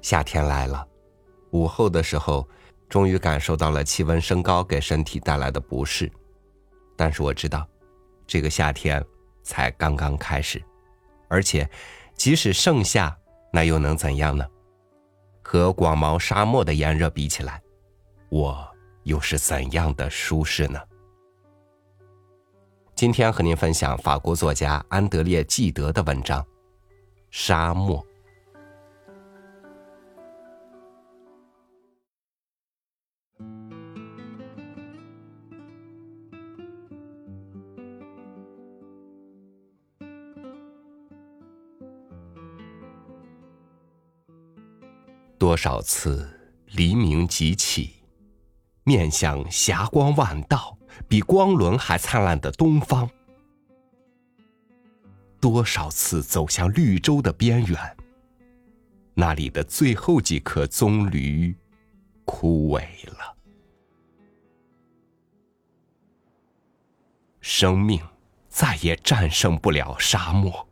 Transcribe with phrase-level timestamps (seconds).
[0.00, 0.86] 夏天来了，
[1.52, 2.46] 午后的时候，
[2.88, 6.10] 终于感受到了气温升高给身体带来的不适。
[6.96, 7.66] 但是我知道，
[8.26, 9.02] 这个夏天
[9.42, 10.62] 才刚刚开始，
[11.28, 11.68] 而且，
[12.14, 13.16] 即使盛夏，
[13.52, 14.44] 那又能怎样呢？
[15.42, 17.62] 和广袤沙漠的炎热比起来，
[18.28, 18.68] 我
[19.04, 20.80] 又是怎样的舒适呢？
[22.94, 26.40] 今天和您分享法国作家安德烈·纪德的文章
[27.30, 27.98] 《沙漠》。
[45.38, 46.30] 多少次
[46.66, 47.94] 黎明即起，
[48.84, 53.08] 面向霞光万道、比光轮还灿烂的东方；
[55.40, 57.96] 多少次走向绿洲的边缘，
[59.14, 61.54] 那里的最后几颗棕榈
[62.24, 63.36] 枯萎了。
[67.40, 68.00] 生命
[68.48, 70.68] 再也战胜不了沙漠。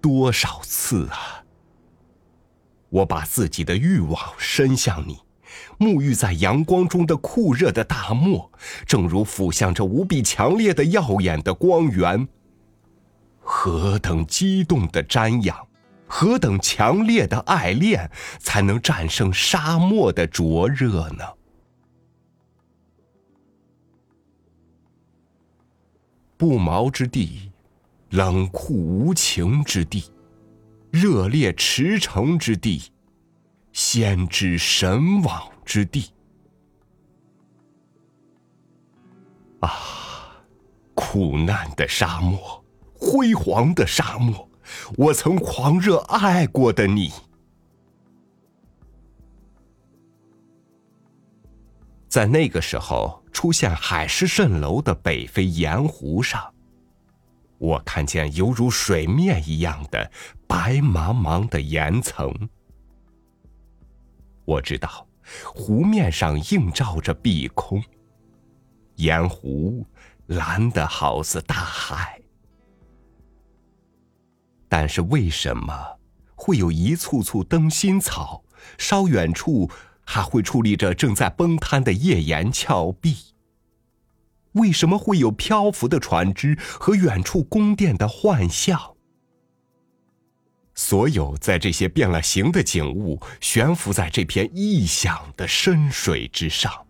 [0.00, 1.44] 多少次啊！
[2.88, 5.18] 我把自己的欲望伸向你，
[5.78, 8.50] 沐浴在阳光中的酷热的大漠，
[8.86, 12.26] 正如俯向这无比强烈的耀眼的光源。
[13.40, 15.66] 何等激动的瞻仰，
[16.06, 21.24] 何等强烈的爱恋，才能战胜沙漠的灼热呢？
[26.36, 27.50] 不毛之地，
[28.10, 30.04] 冷酷无情之地。
[30.90, 32.82] 热烈驰骋之地，
[33.76, 36.10] 先知神往之地。
[39.60, 39.70] 啊，
[40.94, 44.48] 苦难的沙漠，辉煌的沙漠，
[44.96, 47.12] 我曾狂热爱过的你，
[52.08, 56.50] 在那个时候出现海市蜃楼的北非盐湖上。
[57.58, 60.10] 我看见犹如水面一样的
[60.46, 62.48] 白茫茫的岩层。
[64.46, 65.06] 我知道，
[65.44, 67.82] 湖面上映照着碧空，
[68.94, 69.84] 盐湖
[70.26, 72.20] 蓝的好似大海。
[74.68, 75.98] 但是为什么
[76.34, 78.42] 会有一簇簇灯芯草？
[78.78, 79.70] 稍远处
[80.04, 83.16] 还会矗立着正在崩塌的页岩峭壁。
[84.52, 88.95] 为什么会有漂浮的船只和远处宫殿的幻象？
[90.76, 96.86] 所有在这些变了形的景物悬浮在这片异想的深水之上。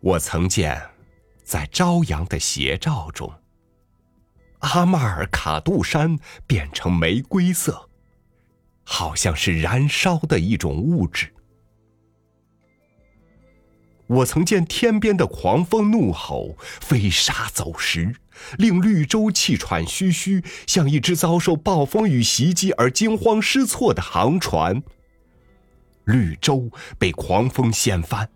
[0.00, 0.82] 我曾见，
[1.44, 3.32] 在朝阳的斜照中，
[4.58, 7.88] 阿马尔卡杜山变成玫瑰色，
[8.82, 11.32] 好像是燃烧的一种物质。
[14.10, 18.16] 我曾见天边的狂风怒吼，飞沙走石，
[18.58, 24.82] 令绿洲气喘吁吁，像一只遭受暴风雨袭击而惊慌失措的航船。
[26.04, 28.28] 绿洲被狂风掀翻，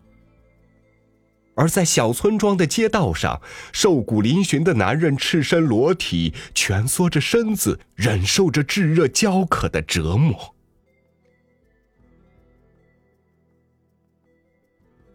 [1.57, 3.43] 而在小村庄的街道上，
[3.73, 10.55] 瘦骨嶙峋的男人赤身裸体，蜷缩着身子，忍受着炙热焦渴的折磨。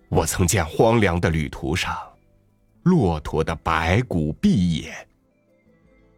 [0.10, 1.96] 我曾见荒凉的旅途上，
[2.84, 5.08] 骆驼的白骨蔽野。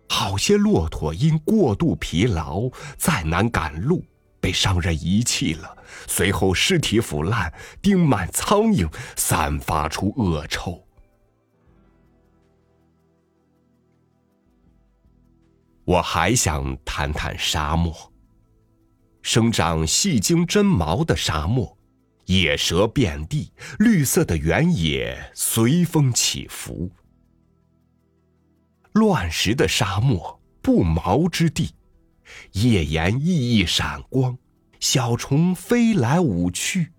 [0.07, 4.03] 好些骆驼因过度疲劳，再难赶路，
[4.39, 5.77] 被商人遗弃了。
[6.07, 10.81] 随后尸体腐烂，钉满苍蝇，散发出恶臭。
[15.83, 17.93] 我还想谈谈沙漠，
[19.21, 21.77] 生长细茎针毛的沙漠。
[22.25, 26.91] 野蛇遍地，绿色的原野随风起伏。
[28.93, 31.71] 乱石的沙漠，不毛之地，
[32.53, 34.37] 页岩熠熠闪光，
[34.79, 36.91] 小虫飞来舞去，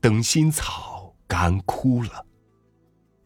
[0.00, 2.26] 灯芯草干枯了。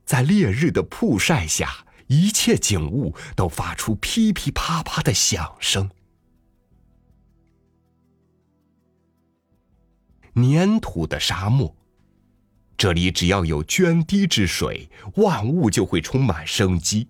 [0.05, 5.90] 在烈日的曝晒下，一切景物都发出噼噼啪啪的响声。
[10.37, 11.75] 粘土的沙漠，
[12.77, 17.09] 这里只要有涓滴之水，万物就会充满生机；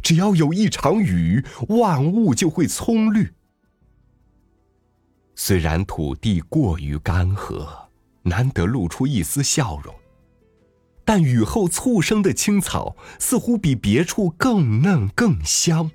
[0.00, 3.32] 只要有一场雨，万物就会葱绿。
[5.34, 7.68] 虽然土地过于干涸，
[8.22, 9.94] 难得露出一丝笑容，
[11.04, 15.90] 但雨后簇生的青草似乎比别处更嫩更香。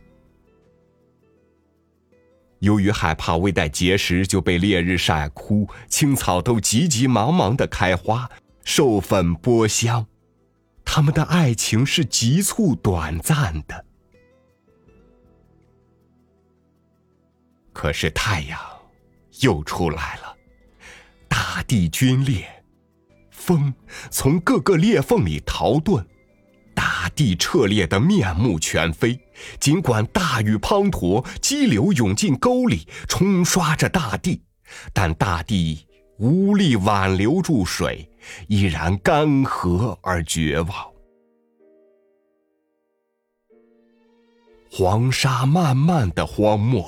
[2.62, 8.30] 由于害怕未待结实就被烈日晒枯，青草都急急忙忙的开花，
[8.64, 10.06] 授粉播香。
[10.86, 13.86] 他们的爱情是急促短暂的。
[17.74, 18.60] 可是太阳
[19.40, 20.36] 又出来了，
[21.28, 22.48] 大地龟裂，
[23.32, 23.74] 风
[24.12, 26.06] 从各个裂缝里逃遁，
[26.76, 29.20] 大地彻裂的面目全非。
[29.60, 34.42] 尽管大雨滂沱，激流涌进沟里，冲刷着大地，
[34.94, 35.86] 但大地
[36.18, 38.10] 无力挽留住水，
[38.48, 40.92] 依然干涸而绝望。
[44.70, 46.86] 黄沙漫漫的荒漠，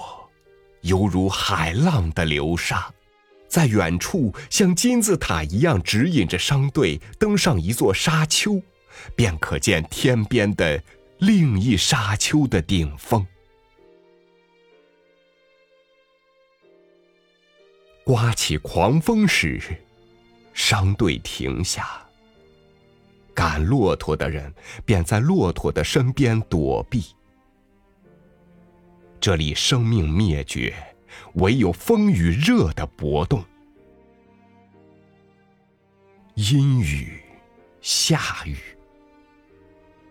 [0.83, 2.89] 犹如海浪的流沙，
[3.49, 8.61] 在远处像金字塔一样指引着商队登上一座沙丘，
[9.17, 10.81] 便可见天边的。
[11.25, 13.25] 另一沙丘的顶峰，
[18.03, 19.61] 刮起狂风时，
[20.53, 22.05] 商队停下。
[23.33, 24.53] 赶骆驼的人
[24.83, 27.05] 便在骆驼的身边躲避。
[29.21, 30.75] 这里生命灭绝，
[31.35, 33.41] 唯有风与热的搏动。
[36.33, 37.23] 阴雨，
[37.79, 38.57] 下雨，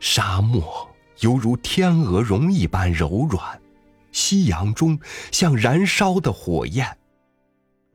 [0.00, 0.88] 沙漠。
[1.20, 3.60] 犹如天鹅绒一般柔软，
[4.10, 4.98] 夕阳中
[5.30, 6.96] 像燃烧的火焰，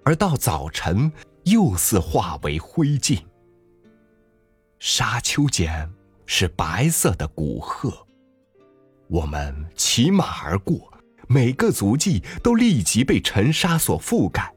[0.04, 1.12] 而到早晨
[1.44, 3.22] 又似化为灰烬。
[4.80, 5.92] 沙丘间
[6.26, 8.06] 是白色的古鹤，
[9.08, 10.94] 我们骑马而过，
[11.28, 14.54] 每个足迹都立即被尘沙所覆盖。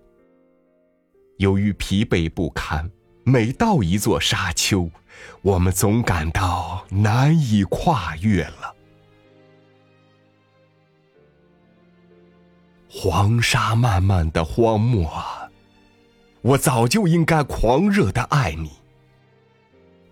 [1.38, 2.90] 由于疲惫不堪，
[3.24, 4.90] 每到一座沙丘。
[5.42, 8.74] 我们总感到难以跨越了。
[12.88, 15.48] 黄沙漫漫的荒漠啊，
[16.42, 18.72] 我早就应该狂热的爱你。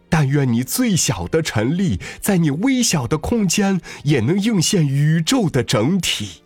[0.09, 6.43] 但愿你最小的尘粒，在你微小的空间，也能映现宇宙的整体。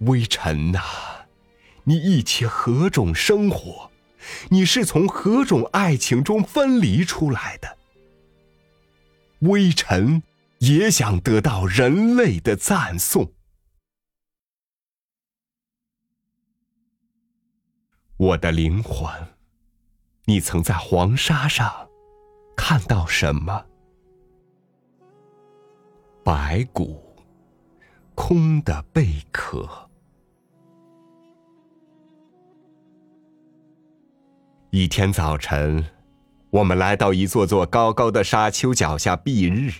[0.00, 0.80] 微尘呐，
[1.84, 3.90] 你一起何种生活？
[4.50, 7.76] 你是从何种爱情中分离出来的？
[9.40, 10.22] 微尘
[10.58, 13.32] 也想得到人类的赞颂。
[18.16, 19.12] 我的灵魂，
[20.24, 21.90] 你曾在黄沙上
[22.56, 23.66] 看到什么？
[26.24, 27.14] 白骨，
[28.14, 29.85] 空的贝壳。
[34.78, 35.82] 一天早晨，
[36.50, 39.72] 我们来到一座座高高的沙丘脚下避日。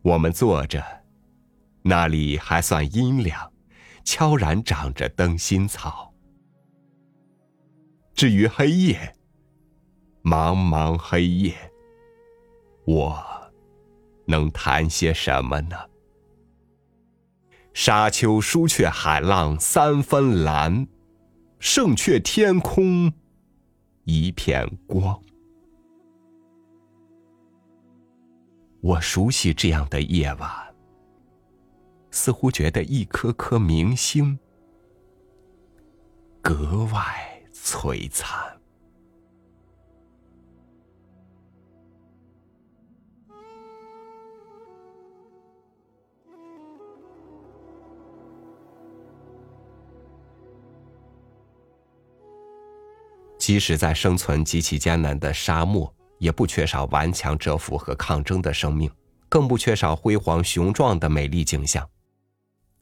[0.00, 0.82] 我们坐着，
[1.82, 3.52] 那里还算阴凉，
[4.02, 6.10] 悄然长着灯芯草。
[8.14, 9.14] 至于黑夜，
[10.22, 11.54] 茫茫黑夜，
[12.86, 13.22] 我
[14.24, 15.76] 能谈些什么呢？
[17.74, 20.88] 沙丘疏却海浪三分蓝，
[21.58, 23.12] 胜却天空。
[24.04, 25.20] 一片光，
[28.80, 30.50] 我熟悉这样的夜晚，
[32.10, 34.38] 似乎觉得一颗颗明星
[36.40, 38.61] 格外璀璨。
[53.42, 58.88] 即使在生存极其艰难的沙漠，也不缺少顽强蛰伏和抗争的生命，
[59.28, 61.84] 更不缺少辉煌雄壮的美丽景象。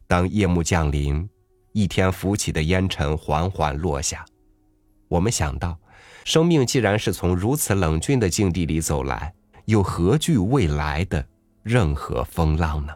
[0.06, 1.26] 当夜幕降临，
[1.72, 4.22] 一天浮起的烟尘缓缓落下，
[5.08, 5.78] 我们想到，
[6.26, 9.32] 生命既然是从如此冷峻的境地里走来，
[9.64, 11.26] 又何惧未来的
[11.62, 12.92] 任何风浪呢？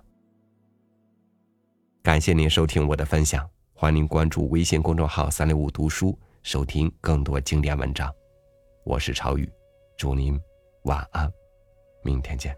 [2.02, 6.14] 感谢您收听我的分享，欢迎您关注微信公众号“三六五读书”。
[6.44, 8.14] 收听更多经典文章，
[8.84, 9.50] 我是超宇，
[9.96, 10.38] 祝您
[10.82, 11.32] 晚安，
[12.02, 12.54] 明天见。